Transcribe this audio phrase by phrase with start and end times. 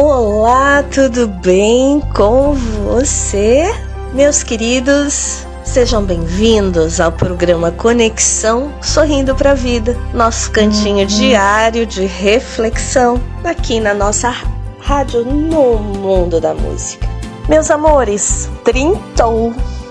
[0.00, 3.64] Olá, tudo bem com você?
[4.12, 12.06] Meus queridos, sejam bem-vindos ao programa Conexão Sorrindo para a Vida, nosso cantinho diário de
[12.06, 14.32] reflexão aqui na nossa
[14.78, 17.04] rádio no mundo da música.
[17.48, 19.24] Meus amores, 30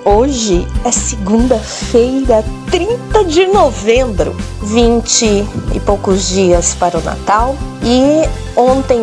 [0.06, 4.34] Hoje é segunda-feira, 30 de novembro,
[4.64, 5.26] 20
[5.76, 7.58] e poucos dias para o Natal.
[7.84, 8.22] E
[8.56, 9.02] ontem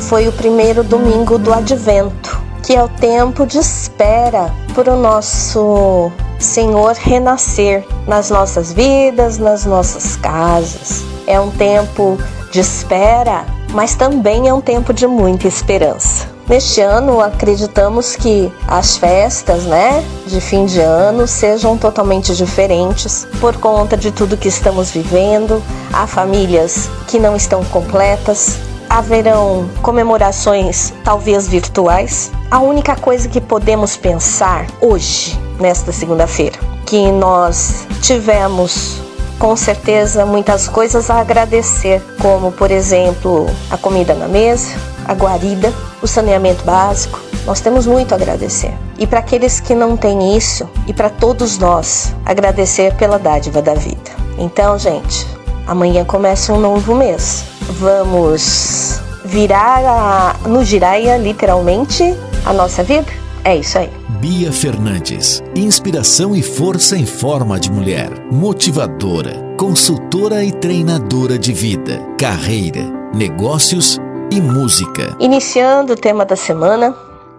[0.00, 6.10] foi o primeiro domingo do Advento, que é o tempo de espera para o nosso
[6.38, 11.04] Senhor renascer nas nossas vidas, nas nossas casas.
[11.26, 12.18] É um tempo
[12.50, 16.28] de espera, mas também é um tempo de muita esperança.
[16.48, 23.56] Neste ano, acreditamos que as festas, né, de fim de ano sejam totalmente diferentes por
[23.58, 25.62] conta de tudo que estamos vivendo.
[25.92, 28.58] Há famílias que não estão completas,
[28.90, 32.32] haverão comemorações talvez virtuais.
[32.50, 39.00] A única coisa que podemos pensar hoje, nesta segunda-feira, que nós tivemos
[39.38, 44.74] com certeza muitas coisas a agradecer, como por exemplo a comida na mesa,
[45.06, 47.20] a guarida, o saneamento básico.
[47.46, 48.76] Nós temos muito a agradecer.
[48.98, 53.72] E para aqueles que não têm isso, e para todos nós, agradecer pela dádiva da
[53.72, 54.10] vida.
[54.36, 55.26] Então, gente,
[55.66, 63.10] amanhã começa um novo mês vamos virar a, no giraia literalmente a nossa vida?
[63.44, 63.90] É isso aí.
[64.20, 71.98] Bia Fernandes, inspiração e força em forma de mulher, motivadora, consultora e treinadora de vida,
[72.18, 72.82] carreira,
[73.14, 73.98] negócios
[74.30, 75.16] e música.
[75.18, 76.94] Iniciando o tema da semana,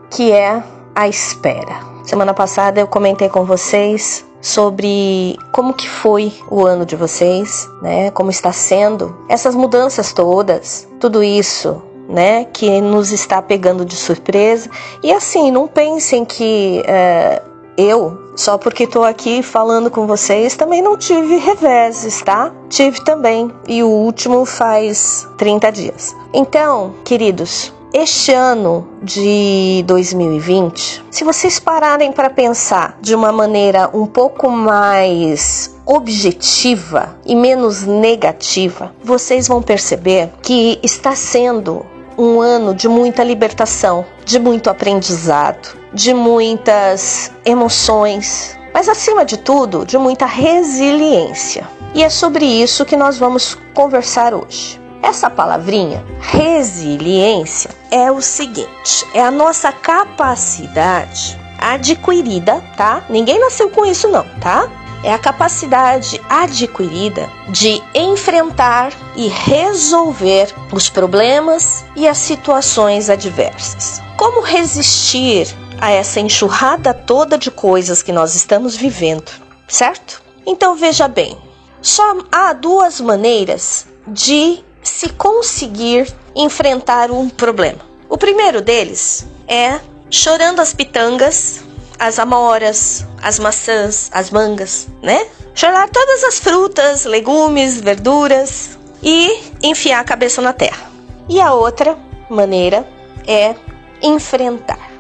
[0.10, 0.64] que é
[0.96, 1.80] a espera.
[2.04, 8.12] Semana passada eu comentei com vocês sobre como que foi o ano de vocês, né?
[8.12, 12.46] Como está sendo essas mudanças todas, tudo isso, né?
[12.46, 14.70] Que nos está pegando de surpresa.
[15.04, 17.42] E assim, não pensem que é,
[17.78, 22.52] eu, só porque estou aqui falando com vocês, também não tive reveses, tá?
[22.70, 23.52] Tive também.
[23.68, 26.16] E o último faz 30 dias.
[26.34, 34.06] Então, queridos, este ano de 2020, se vocês pararem para pensar de uma maneira um
[34.06, 41.86] pouco mais objetiva e menos negativa, vocês vão perceber que está sendo
[42.18, 49.86] um ano de muita libertação, de muito aprendizado, de muitas emoções, mas acima de tudo,
[49.86, 51.68] de muita resiliência.
[51.94, 54.81] E é sobre isso que nós vamos conversar hoje.
[55.04, 63.04] Essa palavrinha, resiliência, é o seguinte: é a nossa capacidade adquirida, tá?
[63.10, 64.70] Ninguém nasceu com isso, não, tá?
[65.04, 74.02] É a capacidade adquirida de enfrentar e resolver os problemas e as situações adversas.
[74.16, 75.48] Como resistir
[75.80, 79.32] a essa enxurrada toda de coisas que nós estamos vivendo,
[79.68, 80.22] certo?
[80.46, 81.36] Então veja bem,
[81.82, 87.80] só há duas maneiras de se conseguir enfrentar um problema.
[88.10, 91.62] O primeiro deles é chorando as pitangas,
[91.98, 95.28] as amoras, as maçãs, as mangas, né?
[95.54, 100.90] Chorar todas as frutas, legumes, verduras e enfiar a cabeça na terra.
[101.30, 101.98] E a outra
[102.30, 102.88] maneira
[103.28, 103.56] é
[104.02, 104.92] enfrentar.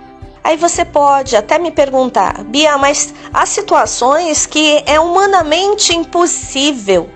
[0.43, 7.09] Aí você pode até me perguntar, Bia, mas há situações que é humanamente impossível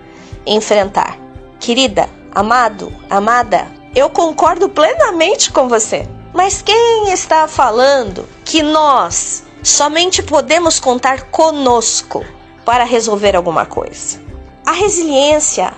[0.46, 1.18] enfrentar.
[1.58, 6.06] Querida, Amado, amada, eu concordo plenamente com você.
[6.34, 12.22] Mas quem está falando que nós somente podemos contar conosco
[12.62, 14.20] para resolver alguma coisa?
[14.66, 15.72] A resiliência,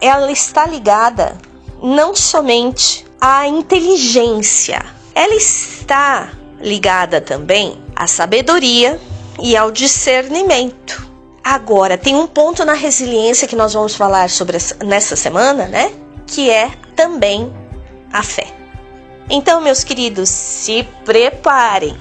[0.00, 1.36] ela está ligada
[1.82, 6.30] não somente à inteligência, ela está
[6.60, 9.00] ligada também à sabedoria,
[9.42, 11.10] e ao discernimento.
[11.42, 16.03] Agora, tem um ponto na resiliência que nós vamos falar sobre essa, nessa semana, né?
[16.26, 17.52] Que é também
[18.12, 18.46] a fé.
[19.28, 21.96] Então, meus queridos, se preparem.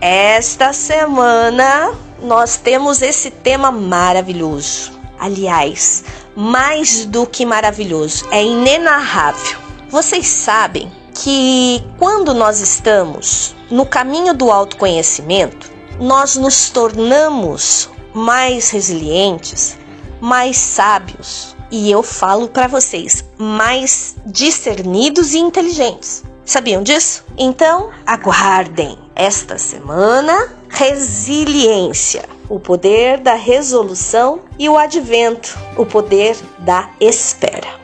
[0.00, 4.92] Esta semana nós temos esse tema maravilhoso.
[5.18, 6.04] Aliás,
[6.36, 9.58] mais do que maravilhoso, é inenarrável.
[9.88, 19.78] Vocês sabem que quando nós estamos no caminho do autoconhecimento, nós nos tornamos mais resilientes,
[20.20, 26.22] mais sábios e eu falo para vocês, mais discernidos e inteligentes.
[26.44, 27.24] Sabiam disso?
[27.36, 36.90] Então, aguardem esta semana resiliência, o poder da resolução e o advento, o poder da
[37.00, 37.82] espera.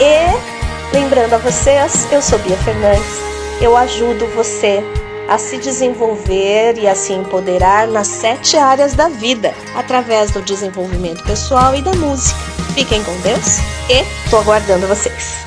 [0.01, 3.21] E lembrando a vocês, eu sou Bia Fernandes.
[3.61, 4.83] Eu ajudo você
[5.31, 11.23] a se desenvolver e a se empoderar nas sete áreas da vida, através do desenvolvimento
[11.23, 12.37] pessoal e da música.
[12.75, 15.39] Fiquem com Deus e tô aguardando vocês.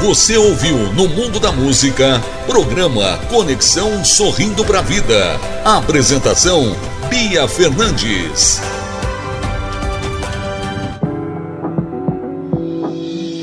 [0.00, 5.40] Você ouviu no Mundo da Música, programa Conexão Sorrindo para a Vida.
[5.64, 6.76] Apresentação
[7.10, 8.60] Bia Fernandes.